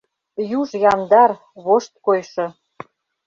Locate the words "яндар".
0.91-1.31